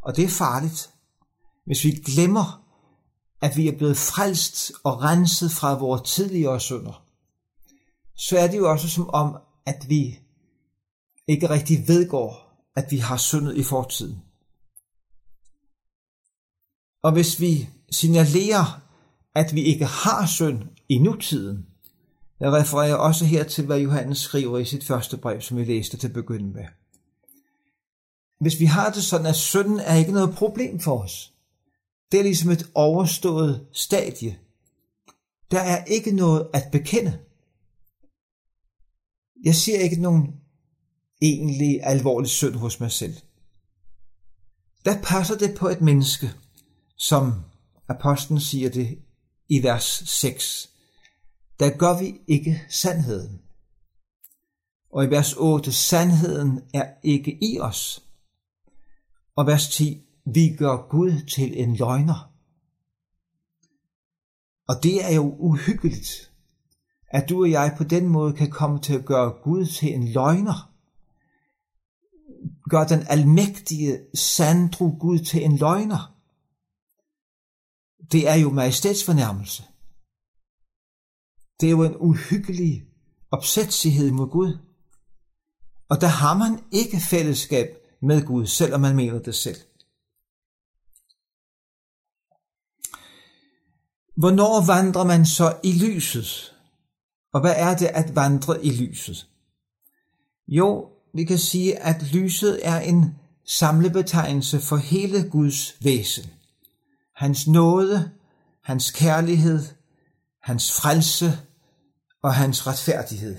Og 0.03 0.17
det 0.17 0.25
er 0.25 0.29
farligt. 0.29 0.91
Hvis 1.67 1.85
vi 1.85 1.91
glemmer, 1.91 2.63
at 3.43 3.57
vi 3.57 3.69
er 3.69 3.79
blevet 3.79 3.97
frelst 3.97 4.73
og 4.85 5.03
renset 5.03 5.51
fra 5.51 5.79
vores 5.79 6.11
tidligere 6.15 6.61
synder, 6.61 7.03
så 8.17 8.39
er 8.39 8.47
det 8.47 8.59
jo 8.59 8.71
også 8.71 8.89
som 8.89 9.11
om, 9.11 9.37
at 9.67 9.85
vi 9.89 10.19
ikke 11.29 11.51
rigtig 11.51 11.89
vedgår, 11.89 12.47
at 12.77 12.87
vi 12.91 12.97
har 12.97 13.17
syndet 13.17 13.57
i 13.57 13.63
fortiden. 13.63 14.23
Og 17.03 17.13
hvis 17.13 17.41
vi 17.41 17.69
signalerer, 17.91 18.86
at 19.37 19.55
vi 19.55 19.63
ikke 19.63 19.85
har 19.85 20.27
synd 20.27 20.63
i 20.89 20.99
nutiden, 20.99 21.67
jeg 22.41 22.53
refererer 22.53 22.95
også 22.95 23.25
her 23.25 23.45
til, 23.45 23.67
hvad 23.67 23.81
Johannes 23.81 24.19
skriver 24.19 24.59
i 24.59 24.65
sit 24.65 24.85
første 24.85 25.17
brev, 25.17 25.41
som 25.41 25.57
vi 25.57 25.65
læste 25.65 25.97
til 25.97 26.09
at 26.09 26.15
begynde 26.15 26.53
med. 26.53 26.65
Hvis 28.41 28.61
vi 28.61 28.65
har 28.65 28.93
det 28.93 29.05
sådan, 29.05 29.27
at 29.27 29.37
synden 29.37 29.81
er 29.81 29.95
ikke 29.95 30.13
noget 30.13 30.35
problem 30.35 30.81
for 30.81 31.03
os, 31.03 31.33
det 32.13 32.21
er 32.21 32.25
ligesom 32.25 32.51
et 32.51 32.71
overstået 32.75 33.67
stadie. 33.73 34.39
Der 35.51 35.61
er 35.61 35.85
ikke 35.85 36.11
noget 36.11 36.49
at 36.55 36.69
bekende. 36.73 37.19
Jeg 39.45 39.55
ser 39.55 39.79
ikke 39.79 40.03
nogen 40.03 40.35
egentlig 41.23 41.81
alvorlig 41.83 42.31
synd 42.31 42.55
hos 42.55 42.81
mig 42.81 42.93
selv. 42.93 43.17
Der 44.85 45.03
passer 45.03 45.37
det 45.37 45.57
på 45.59 45.69
et 45.69 45.81
menneske, 45.81 46.31
som 46.97 47.35
apostlen 47.89 48.41
siger 48.41 48.71
det 48.71 48.99
i 49.49 49.63
vers 49.63 50.03
6. 50.07 50.71
Der 51.61 51.77
gør 51.79 51.99
vi 51.99 52.21
ikke 52.27 52.63
sandheden. 52.69 53.41
Og 54.91 55.05
i 55.05 55.11
vers 55.11 55.33
8, 55.33 55.73
sandheden 55.73 56.61
er 56.75 56.87
ikke 57.03 57.39
i 57.45 57.61
os. 57.61 58.03
Og 59.37 59.47
vers 59.47 59.69
10, 59.69 60.03
vi 60.25 60.57
gør 60.59 60.89
Gud 60.89 61.27
til 61.29 61.61
en 61.63 61.77
løgner. 61.77 62.33
Og 64.69 64.83
det 64.83 65.05
er 65.05 65.15
jo 65.15 65.35
uhyggeligt, 65.39 66.33
at 67.09 67.29
du 67.29 67.41
og 67.41 67.51
jeg 67.51 67.75
på 67.79 67.85
den 67.85 68.09
måde 68.09 68.33
kan 68.33 68.51
komme 68.51 68.81
til 68.81 68.95
at 68.95 69.05
gøre 69.05 69.35
Gud 69.43 69.67
til 69.67 69.95
en 69.95 70.09
løgner. 70.09 70.73
Gør 72.71 72.85
den 72.85 73.07
almægtige 73.09 73.99
sandro 74.15 74.97
Gud 75.01 75.19
til 75.19 75.45
en 75.45 75.57
løgner. 75.57 76.16
Det 78.13 78.29
er 78.29 78.35
jo 78.35 78.51
majestætsfornærmelse. 78.51 79.63
Det 81.61 81.67
er 81.67 81.71
jo 81.71 81.83
en 81.85 81.97
uhyggelig 81.97 82.85
opsætsighed 83.31 84.11
mod 84.11 84.31
Gud. 84.31 84.59
Og 85.89 86.01
der 86.01 86.07
har 86.07 86.35
man 86.39 86.65
ikke 86.71 87.01
fællesskab 87.11 87.67
med 88.03 88.27
Gud, 88.27 88.47
selvom 88.47 88.81
man 88.81 88.97
mener 88.97 89.19
det 89.19 89.35
selv. 89.35 89.57
Hvornår 94.17 94.67
vandrer 94.67 95.05
man 95.05 95.27
så 95.27 95.59
i 95.65 95.73
lyset? 95.73 96.55
Og 97.33 97.41
hvad 97.41 97.55
er 97.57 97.77
det 97.77 97.87
at 97.87 98.15
vandre 98.15 98.65
i 98.65 98.71
lyset? 98.71 99.29
Jo, 100.49 100.89
vi 101.15 101.25
kan 101.25 101.39
sige, 101.39 101.79
at 101.79 102.03
lyset 102.13 102.61
er 102.63 102.81
en 102.81 103.19
samlebetegnelse 103.45 104.61
for 104.61 104.77
hele 104.77 105.31
Guds 105.31 105.85
væsen. 105.85 106.31
Hans 107.17 107.47
nåde, 107.47 108.11
hans 108.63 108.91
kærlighed, 108.91 109.65
hans 110.43 110.73
frelse 110.73 111.39
og 112.23 112.35
hans 112.35 112.67
retfærdighed. 112.67 113.37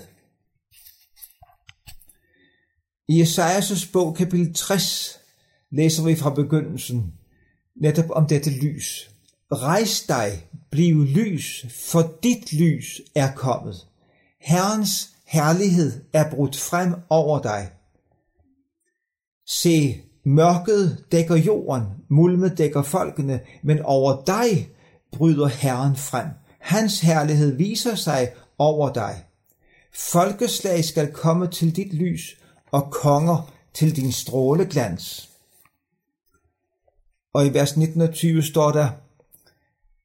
I 3.08 3.22
Esajas' 3.22 3.92
bog 3.92 4.16
kapitel 4.16 4.54
60 4.54 5.18
læser 5.70 6.04
vi 6.04 6.16
fra 6.16 6.30
begyndelsen 6.30 7.14
netop 7.76 8.10
om 8.10 8.26
dette 8.26 8.50
lys. 8.50 9.10
Rejs 9.52 10.02
dig, 10.02 10.48
bliv 10.70 11.04
lys, 11.04 11.66
for 11.70 12.18
dit 12.22 12.52
lys 12.52 13.00
er 13.14 13.34
kommet. 13.34 13.86
Herrens 14.40 15.10
herlighed 15.26 16.04
er 16.12 16.30
brudt 16.30 16.56
frem 16.56 16.94
over 17.08 17.42
dig. 17.42 17.72
Se, 19.46 20.02
mørket 20.24 21.04
dækker 21.12 21.36
jorden, 21.36 21.82
mulme 22.08 22.48
dækker 22.48 22.82
folkene, 22.82 23.40
men 23.62 23.82
over 23.82 24.22
dig 24.26 24.68
bryder 25.12 25.46
Herren 25.46 25.96
frem. 25.96 26.26
Hans 26.60 27.00
herlighed 27.00 27.56
viser 27.56 27.94
sig 27.94 28.28
over 28.58 28.92
dig. 28.92 29.24
Folkeslag 29.94 30.84
skal 30.84 31.12
komme 31.12 31.46
til 31.46 31.76
dit 31.76 31.94
lys, 31.94 32.36
og 32.72 32.90
konger 32.90 33.52
til 33.74 33.96
din 33.96 34.12
stråleglans. 34.12 35.30
Og 37.34 37.46
i 37.46 37.54
vers 37.54 37.76
19 37.76 38.00
og 38.00 38.14
20 38.14 38.42
står 38.42 38.70
der, 38.70 38.88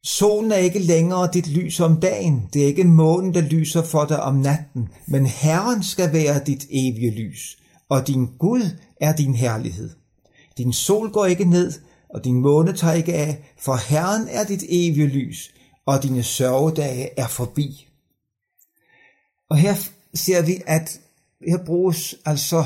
Solen 0.05 0.51
er 0.51 0.55
ikke 0.55 0.79
længere 0.79 1.29
dit 1.33 1.47
lys 1.47 1.79
om 1.79 1.99
dagen, 1.99 2.49
det 2.53 2.61
er 2.63 2.67
ikke 2.67 2.83
månen, 2.83 3.33
der 3.33 3.41
lyser 3.41 3.83
for 3.83 4.05
dig 4.05 4.23
om 4.23 4.35
natten, 4.35 4.89
men 5.07 5.25
Herren 5.25 5.83
skal 5.83 6.13
være 6.13 6.43
dit 6.45 6.65
evige 6.69 7.11
lys, 7.11 7.57
og 7.89 8.07
din 8.07 8.29
Gud 8.39 8.61
er 9.01 9.15
din 9.15 9.35
herlighed. 9.35 10.02
Din 10.57 10.73
sol 10.73 11.11
går 11.11 11.25
ikke 11.25 11.45
ned, 11.45 11.71
og 12.09 12.23
din 12.23 12.41
måne 12.41 12.73
tager 12.73 12.93
ikke 12.93 13.13
af, 13.13 13.53
for 13.59 13.75
Herren 13.75 14.27
er 14.27 14.43
dit 14.43 14.63
evige 14.69 15.07
lys, 15.07 15.53
og 15.85 16.03
dine 16.03 16.23
sørgedage 16.23 17.19
er 17.19 17.27
forbi. 17.27 17.87
Og 19.49 19.57
her 19.57 19.75
ser 20.13 20.45
vi, 20.45 20.61
at 20.65 20.99
her 21.47 21.65
bruges 21.65 22.15
altså 22.25 22.65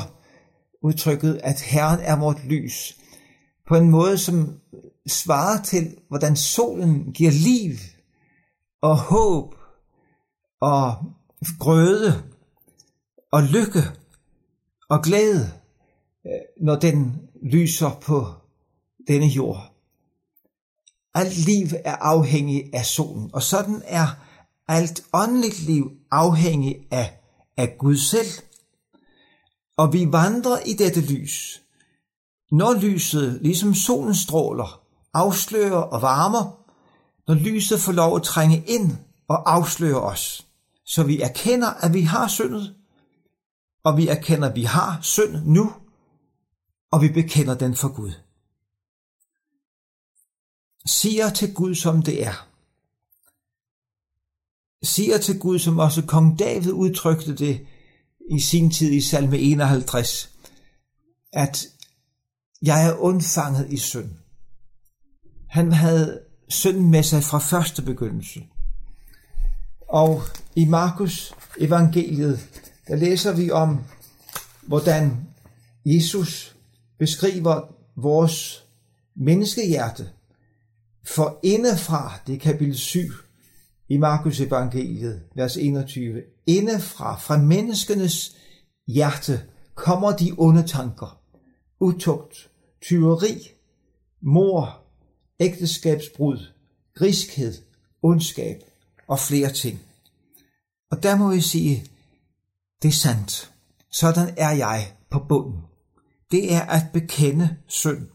udtrykket, 0.82 1.40
at 1.44 1.60
Herren 1.60 2.00
er 2.00 2.16
vort 2.16 2.44
lys, 2.44 2.96
på 3.68 3.76
en 3.76 3.90
måde, 3.90 4.18
som 4.18 4.60
svarer 5.06 5.62
til, 5.62 5.96
hvordan 6.08 6.36
solen 6.36 7.12
giver 7.12 7.30
liv 7.30 7.76
og 8.82 8.96
håb 8.96 9.54
og 10.60 10.94
grøde 11.58 12.22
og 13.32 13.42
lykke 13.42 13.82
og 14.88 15.02
glæde, 15.02 15.50
øh, 16.26 16.64
når 16.64 16.76
den 16.76 17.27
lyser 17.42 17.90
på 18.00 18.26
denne 19.08 19.26
jord. 19.26 19.72
Alt 21.14 21.36
liv 21.36 21.66
er 21.84 21.96
afhængig 21.96 22.70
af 22.74 22.86
solen, 22.86 23.30
og 23.32 23.42
sådan 23.42 23.82
er 23.84 24.06
alt 24.68 25.04
åndeligt 25.12 25.62
liv 25.62 25.90
afhængig 26.10 26.76
af, 26.90 27.20
af 27.56 27.76
Gud 27.78 27.96
selv. 27.96 28.44
Og 29.76 29.92
vi 29.92 30.12
vandrer 30.12 30.58
i 30.66 30.72
dette 30.72 31.00
lys. 31.00 31.62
Når 32.50 32.74
lyset, 32.74 33.38
ligesom 33.42 33.74
solen 33.74 34.14
stråler, 34.14 34.80
afslører 35.14 35.82
og 35.82 36.02
varmer, 36.02 36.58
når 37.28 37.34
lyset 37.34 37.80
får 37.80 37.92
lov 37.92 38.16
at 38.16 38.22
trænge 38.22 38.64
ind 38.66 38.96
og 39.28 39.52
afsløre 39.54 40.00
os, 40.00 40.46
så 40.84 41.02
vi 41.02 41.20
erkender, 41.20 41.68
at 41.68 41.94
vi 41.94 42.00
har 42.00 42.28
syndet, 42.28 42.74
og 43.84 43.96
vi 43.96 44.08
erkender, 44.08 44.48
at 44.48 44.56
vi 44.56 44.62
har 44.62 44.98
synd 45.02 45.36
nu, 45.44 45.72
og 46.90 47.02
vi 47.02 47.08
bekender 47.08 47.54
den 47.54 47.74
for 47.74 47.94
Gud. 47.94 48.12
Siger 50.86 51.30
til 51.30 51.54
Gud, 51.54 51.74
som 51.74 52.02
det 52.02 52.26
er. 52.26 52.48
Siger 54.82 55.18
til 55.18 55.38
Gud, 55.38 55.58
som 55.58 55.78
også 55.78 56.02
kong 56.02 56.38
David 56.38 56.72
udtrykte 56.72 57.36
det 57.36 57.66
i 58.30 58.40
sin 58.40 58.70
tid 58.70 58.92
i 58.92 59.00
salme 59.00 59.38
51, 59.38 60.30
at 61.32 61.66
jeg 62.62 62.86
er 62.86 62.96
undfanget 62.96 63.72
i 63.72 63.76
synd. 63.76 64.10
Han 65.48 65.72
havde 65.72 66.20
synd 66.48 66.78
med 66.78 67.02
sig 67.02 67.22
fra 67.22 67.38
første 67.38 67.82
begyndelse. 67.82 68.46
Og 69.88 70.22
i 70.56 70.64
Markus 70.64 71.34
evangeliet, 71.58 72.48
der 72.88 72.96
læser 72.96 73.32
vi 73.32 73.50
om, 73.50 73.84
hvordan 74.62 75.26
Jesus 75.84 76.57
beskriver 76.98 77.74
vores 77.96 78.64
menneskehjerte. 79.16 80.10
For 81.04 81.40
indefra, 81.42 82.12
det 82.26 82.34
er 82.34 82.38
kapitel 82.38 82.76
7 82.76 83.00
i 83.88 83.96
Markus 83.96 84.40
evangeliet, 84.40 85.22
vers 85.34 85.56
21, 85.56 86.22
indefra, 86.46 87.18
fra 87.18 87.36
menneskenes 87.38 88.36
hjerte, 88.86 89.42
kommer 89.74 90.16
de 90.16 90.34
onde 90.38 90.66
tanker, 90.66 91.20
utugt, 91.80 92.50
tyveri, 92.80 93.48
mor, 94.20 94.82
ægteskabsbrud, 95.40 96.38
griskhed, 96.94 97.54
ondskab 98.02 98.62
og 99.08 99.18
flere 99.18 99.52
ting. 99.52 99.80
Og 100.90 101.02
der 101.02 101.16
må 101.16 101.30
vi 101.30 101.40
sige, 101.40 101.86
det 102.82 102.88
er 102.88 102.92
sandt. 102.92 103.52
Sådan 103.90 104.34
er 104.36 104.50
jeg 104.50 104.92
på 105.10 105.18
bunden. 105.28 105.67
Det 106.30 106.54
er 106.54 106.60
at 106.60 106.82
bekende 106.92 107.56
synd. 107.66 108.08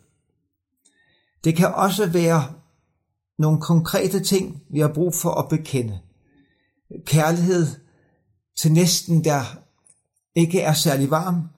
Det 1.43 1.56
kan 1.56 1.73
også 1.73 2.06
være 2.06 2.54
nogle 3.38 3.62
konkrete 3.62 4.23
ting, 4.23 4.63
vi 4.69 4.80
har 4.80 4.93
brug 4.93 5.15
for 5.15 5.32
at 5.32 5.49
bekende. 5.49 5.99
Kærlighed 7.06 7.67
til 8.56 8.71
næsten, 8.71 9.23
der 9.23 9.43
ikke 10.36 10.62
er 10.62 10.73
særlig 10.73 11.12
varm, 11.12 11.49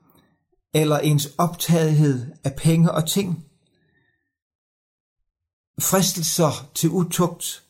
eller 0.73 0.97
ens 0.97 1.29
optagethed 1.37 2.31
af 2.43 2.55
penge 2.55 2.91
og 2.91 3.09
ting, 3.09 3.45
fristelser 5.79 6.69
til 6.75 6.89
utugt, 6.89 7.63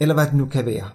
eller 0.00 0.14
hvad 0.14 0.26
det 0.26 0.34
nu 0.34 0.46
kan 0.46 0.66
være. 0.66 0.90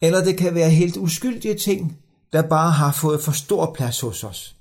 Eller 0.00 0.24
det 0.24 0.38
kan 0.38 0.54
være 0.54 0.70
helt 0.70 0.96
uskyldige 0.96 1.58
ting, 1.58 1.98
der 2.32 2.48
bare 2.48 2.70
har 2.70 2.92
fået 2.92 3.24
for 3.24 3.32
stor 3.32 3.74
plads 3.74 4.00
hos 4.00 4.24
os. 4.24 4.56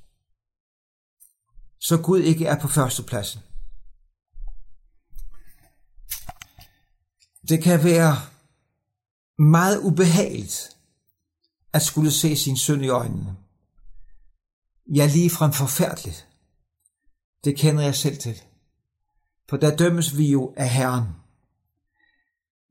Så 1.81 1.97
Gud 1.97 2.19
ikke 2.19 2.45
er 2.45 2.59
på 2.59 2.67
førstepladsen. 2.67 3.41
Det 7.49 7.63
kan 7.63 7.83
være 7.83 8.15
meget 9.39 9.79
ubehageligt 9.79 10.77
at 11.73 11.81
skulle 11.81 12.11
se 12.11 12.35
sin 12.35 12.57
søn 12.57 12.83
i 12.83 12.87
øjnene. 12.87 13.37
Ja, 14.95 15.05
ligefrem 15.05 15.53
forfærdeligt. 15.53 16.27
Det 17.43 17.57
kender 17.57 17.83
jeg 17.83 17.95
selv 17.95 18.17
til. 18.17 18.41
For 19.49 19.57
der 19.57 19.75
dømmes 19.75 20.17
vi 20.17 20.31
jo 20.31 20.53
af 20.57 20.69
Herren. 20.69 21.03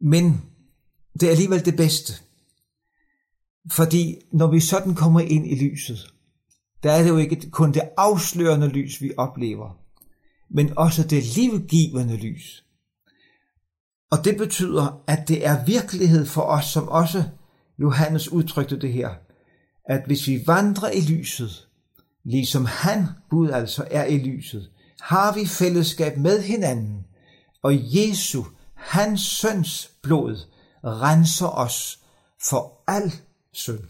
Men 0.00 0.50
det 1.20 1.26
er 1.26 1.30
alligevel 1.30 1.64
det 1.64 1.76
bedste. 1.76 2.12
Fordi 3.70 4.16
når 4.32 4.50
vi 4.50 4.60
sådan 4.60 4.94
kommer 4.94 5.20
ind 5.20 5.46
i 5.46 5.70
lyset, 5.70 6.14
der 6.82 6.92
er 6.92 7.02
det 7.02 7.08
jo 7.08 7.16
ikke 7.16 7.50
kun 7.50 7.72
det 7.72 7.82
afslørende 7.96 8.68
lys, 8.68 9.02
vi 9.02 9.12
oplever, 9.16 9.78
men 10.50 10.78
også 10.78 11.02
det 11.02 11.36
livgivende 11.36 12.16
lys. 12.16 12.64
Og 14.10 14.24
det 14.24 14.36
betyder, 14.36 15.02
at 15.06 15.28
det 15.28 15.46
er 15.46 15.64
virkelighed 15.64 16.26
for 16.26 16.42
os, 16.42 16.64
som 16.64 16.88
også 16.88 17.24
Johannes 17.78 18.32
udtrykte 18.32 18.80
det 18.80 18.92
her, 18.92 19.10
at 19.84 20.02
hvis 20.06 20.26
vi 20.26 20.42
vandrer 20.46 20.90
i 20.90 21.00
lyset, 21.00 21.68
ligesom 22.24 22.64
han, 22.64 23.06
Gud 23.30 23.50
altså, 23.50 23.86
er 23.90 24.04
i 24.04 24.18
lyset, 24.18 24.70
har 25.00 25.34
vi 25.34 25.46
fællesskab 25.46 26.16
med 26.16 26.42
hinanden, 26.42 27.06
og 27.62 27.72
Jesu, 27.74 28.44
hans 28.74 29.20
søns 29.20 29.90
blod, 30.02 30.36
renser 30.84 31.48
os 31.48 31.98
for 32.48 32.82
al 32.86 33.12
synd. 33.52 33.80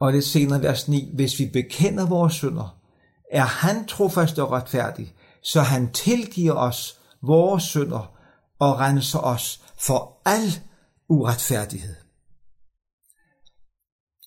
Og 0.00 0.12
det 0.12 0.24
senere 0.24 0.62
vers 0.62 0.88
9, 0.88 1.10
hvis 1.14 1.38
vi 1.38 1.46
bekender 1.52 2.06
vores 2.06 2.34
synder, 2.34 2.78
er 3.32 3.44
han 3.44 3.86
trofast 3.86 4.38
og 4.38 4.50
retfærdig, 4.50 5.14
så 5.42 5.60
han 5.60 5.92
tilgiver 5.92 6.52
os 6.52 7.00
vores 7.22 7.62
synder 7.62 8.14
og 8.58 8.78
renser 8.78 9.18
os 9.18 9.62
for 9.78 10.22
al 10.24 10.60
uretfærdighed. 11.08 11.94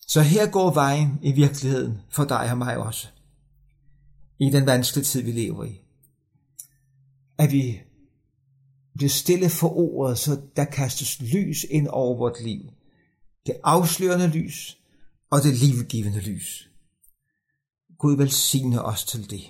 Så 0.08 0.22
her 0.22 0.52
går 0.52 0.74
vejen 0.74 1.20
i 1.22 1.32
virkeligheden 1.32 2.02
for 2.10 2.26
dig 2.26 2.52
og 2.52 2.58
mig 2.58 2.78
også. 2.78 3.08
I 4.40 4.50
den 4.50 4.66
vanskelige 4.66 5.06
tid, 5.06 5.22
vi 5.22 5.32
lever 5.32 5.64
i. 5.64 5.82
At 7.38 7.52
vi 7.52 7.82
bliver 8.96 9.10
stille 9.10 9.50
for 9.50 9.78
ordet, 9.78 10.18
så 10.18 10.42
der 10.56 10.66
kastes 10.66 11.22
lys 11.22 11.64
ind 11.70 11.88
over 11.88 12.18
vort 12.18 12.44
liv. 12.44 12.62
Det 13.46 13.56
afslørende 13.64 14.28
lys 14.28 14.81
og 15.32 15.42
det 15.44 15.58
livgivende 15.58 16.20
lys. 16.20 16.70
Gud 17.98 18.18
velsigne 18.18 18.82
os 18.82 19.06
til 19.06 19.30
det. 19.30 19.44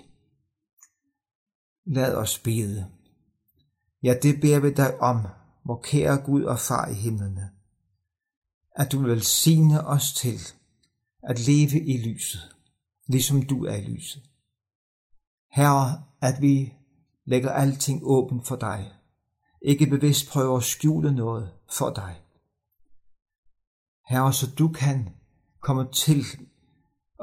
Lad 1.86 2.16
os 2.16 2.40
bede. 2.40 2.92
Ja, 4.04 4.14
det 4.24 4.42
beder 4.42 4.60
vi 4.60 4.74
dig 4.74 5.02
om, 5.02 5.28
hvor 5.66 5.82
kære 5.84 6.18
Gud 6.26 6.44
og 6.44 6.60
far 6.60 6.88
i 6.88 6.94
himlene, 6.94 7.52
at 8.76 8.92
du 8.92 9.00
vil 9.00 9.12
velsigne 9.12 9.88
os 9.88 10.14
til 10.14 10.40
at 11.24 11.48
leve 11.48 11.86
i 11.86 11.98
lyset, 11.98 12.56
ligesom 13.08 13.42
du 13.42 13.66
er 13.66 13.76
i 13.76 13.82
lyset. 13.82 14.24
Herre, 15.52 16.04
at 16.22 16.42
vi 16.42 16.74
lægger 17.26 17.52
alting 17.52 18.02
åbent 18.04 18.48
for 18.48 18.56
dig, 18.56 18.94
ikke 19.62 19.88
bevidst 19.88 20.30
prøver 20.30 20.58
at 20.58 20.64
skjule 20.64 21.16
noget 21.16 21.54
for 21.78 21.90
dig. 21.90 22.22
Herre, 24.10 24.34
så 24.34 24.56
du 24.58 24.68
kan 24.68 25.21
kommer 25.62 25.92
til 25.92 26.26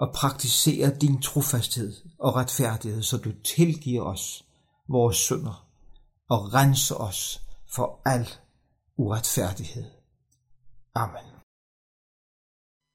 at 0.02 0.10
praktisere 0.14 0.96
din 0.96 1.22
trofasthed 1.22 1.96
og 2.18 2.34
retfærdighed, 2.34 3.02
så 3.02 3.16
du 3.16 3.32
tilgiver 3.44 4.02
os 4.02 4.44
vores 4.88 5.16
synder 5.16 5.66
og 6.28 6.54
renser 6.54 6.94
os 6.94 7.40
for 7.66 8.00
al 8.04 8.28
uretfærdighed. 8.96 9.84
Amen. 10.94 11.37